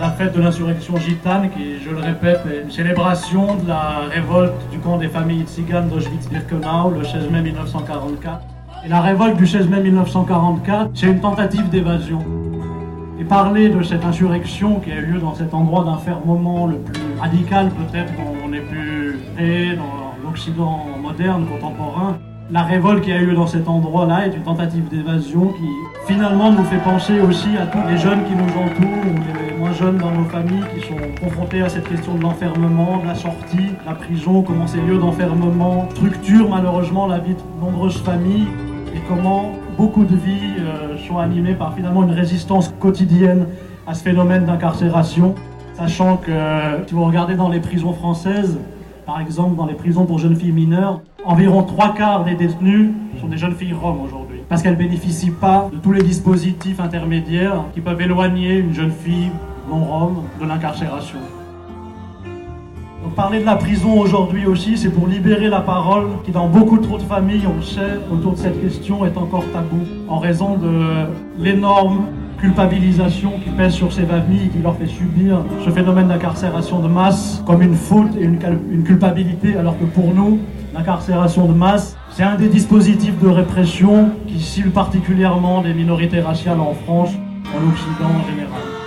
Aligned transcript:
la 0.00 0.10
fête 0.10 0.34
de 0.34 0.40
l'insurrection 0.40 0.96
gitane, 0.96 1.50
qui, 1.50 1.78
je 1.84 1.90
le 1.90 1.98
répète, 1.98 2.40
est 2.50 2.62
une 2.62 2.70
célébration 2.70 3.56
de 3.56 3.68
la 3.68 4.00
révolte 4.10 4.70
du 4.70 4.78
camp 4.78 4.96
des 4.96 5.08
familles 5.08 5.42
tziganes 5.42 5.88
d'Auschwitz-Birkenau 5.88 6.90
le 6.96 7.04
16 7.04 7.30
mai 7.30 7.42
1944. 7.42 8.40
Et 8.84 8.88
la 8.88 9.00
révolte 9.00 9.36
du 9.36 9.46
16 9.46 9.68
mai 9.68 9.80
1944, 9.80 10.90
c'est 10.94 11.06
une 11.06 11.20
tentative 11.20 11.68
d'évasion. 11.68 12.24
Et 13.20 13.24
parler 13.24 13.68
de 13.68 13.82
cette 13.82 14.04
insurrection 14.04 14.78
qui 14.78 14.92
a 14.92 14.96
eu 14.96 15.06
lieu 15.06 15.18
dans 15.18 15.34
cet 15.34 15.52
endroit 15.52 15.84
d'enfermement 15.84 16.66
le 16.66 16.76
plus 16.76 17.02
radical 17.20 17.70
peut-être 17.70 18.12
qu'on 18.14 18.52
ait 18.52 18.60
pu 18.60 19.18
créer 19.34 19.74
dans 19.74 20.14
l'Occident 20.24 20.86
moderne, 21.02 21.44
contemporain, 21.46 22.18
la 22.50 22.62
révolte 22.62 23.02
qui 23.02 23.12
a 23.12 23.16
eu 23.16 23.26
lieu 23.26 23.34
dans 23.34 23.46
cet 23.46 23.68
endroit-là 23.68 24.26
est 24.26 24.36
une 24.36 24.42
tentative 24.42 24.88
d'évasion 24.88 25.48
qui 25.48 25.68
finalement 26.06 26.52
nous 26.52 26.64
fait 26.64 26.78
penser 26.78 27.20
aussi 27.20 27.48
à 27.60 27.66
tous 27.66 27.86
les 27.88 27.98
jeunes 27.98 28.24
qui 28.24 28.34
nous 28.34 28.44
entourent, 28.44 29.47
jeunes 29.78 29.98
dans 29.98 30.10
nos 30.10 30.24
familles 30.24 30.64
qui 30.74 30.86
sont 30.88 30.96
confrontés 31.22 31.62
à 31.62 31.68
cette 31.68 31.88
question 31.88 32.14
de 32.14 32.22
l'enfermement, 32.22 32.98
de 32.98 33.06
la 33.06 33.14
sortie, 33.14 33.74
la 33.86 33.94
prison, 33.94 34.42
comment 34.42 34.66
ces 34.66 34.80
lieux 34.80 34.98
d'enfermement 34.98 35.88
structurent 35.90 36.48
malheureusement 36.48 37.06
la 37.06 37.18
vie 37.18 37.34
de 37.34 37.64
nombreuses 37.64 37.98
familles 37.98 38.48
et 38.92 38.98
comment 39.08 39.52
beaucoup 39.76 40.04
de 40.04 40.16
vies 40.16 40.56
euh, 40.58 40.96
sont 41.06 41.18
animées 41.18 41.54
par 41.54 41.74
finalement 41.74 42.02
une 42.02 42.10
résistance 42.10 42.74
quotidienne 42.80 43.46
à 43.86 43.94
ce 43.94 44.02
phénomène 44.02 44.46
d'incarcération, 44.46 45.36
sachant 45.74 46.16
que 46.16 46.32
si 46.86 46.94
vous 46.94 47.04
regardez 47.04 47.36
dans 47.36 47.48
les 47.48 47.60
prisons 47.60 47.92
françaises, 47.92 48.58
par 49.06 49.20
exemple 49.20 49.56
dans 49.56 49.66
les 49.66 49.74
prisons 49.74 50.06
pour 50.06 50.18
jeunes 50.18 50.36
filles 50.36 50.52
mineures, 50.52 51.00
environ 51.24 51.62
trois 51.62 51.94
quarts 51.94 52.24
des 52.24 52.34
détenus 52.34 52.90
sont 53.20 53.28
des 53.28 53.38
jeunes 53.38 53.54
filles 53.54 53.74
roms 53.74 54.00
aujourd'hui, 54.00 54.40
parce 54.48 54.62
qu'elles 54.62 54.72
ne 54.72 54.78
bénéficient 54.78 55.30
pas 55.30 55.70
de 55.72 55.78
tous 55.78 55.92
les 55.92 56.02
dispositifs 56.02 56.80
intermédiaires 56.80 57.62
qui 57.74 57.80
peuvent 57.80 58.00
éloigner 58.00 58.58
une 58.58 58.74
jeune 58.74 58.90
fille 58.90 59.30
non 59.68 59.84
rom 59.84 60.22
de 60.40 60.46
l'incarcération. 60.46 61.18
Parler 63.18 63.40
de 63.40 63.46
la 63.46 63.56
prison 63.56 63.98
aujourd'hui 63.98 64.46
aussi, 64.46 64.78
c'est 64.78 64.90
pour 64.90 65.08
libérer 65.08 65.48
la 65.48 65.60
parole 65.60 66.06
qui 66.24 66.30
dans 66.30 66.46
beaucoup 66.46 66.78
trop 66.78 66.98
de 66.98 67.02
familles, 67.02 67.42
on 67.52 67.56
le 67.56 67.62
sait, 67.62 67.98
autour 68.12 68.34
de 68.34 68.38
cette 68.38 68.60
question 68.60 69.04
est 69.04 69.16
encore 69.16 69.42
tabou 69.52 69.80
en 70.06 70.20
raison 70.20 70.56
de 70.56 71.08
l'énorme 71.36 72.04
culpabilisation 72.40 73.32
qui 73.42 73.50
pèse 73.50 73.72
sur 73.72 73.92
ces 73.92 74.04
familles, 74.04 74.50
qui 74.50 74.58
leur 74.58 74.76
fait 74.76 74.86
subir 74.86 75.42
ce 75.64 75.70
phénomène 75.70 76.06
d'incarcération 76.06 76.78
de 76.78 76.86
masse 76.86 77.42
comme 77.44 77.60
une 77.60 77.74
faute 77.74 78.14
et 78.16 78.22
une, 78.22 78.84
culpabilité, 78.84 79.56
alors 79.56 79.76
que 79.76 79.84
pour 79.84 80.14
nous, 80.14 80.38
l'incarcération 80.72 81.46
de 81.46 81.54
masse, 81.54 81.96
c'est 82.12 82.22
un 82.22 82.36
des 82.36 82.48
dispositifs 82.48 83.18
de 83.20 83.28
répression 83.28 84.10
qui 84.28 84.38
cible 84.38 84.70
particulièrement 84.70 85.60
des 85.62 85.74
minorités 85.74 86.20
raciales 86.20 86.60
en 86.60 86.72
France, 86.72 87.10
en 87.52 87.68
Occident 87.68 88.14
en 88.14 88.30
général. 88.30 88.77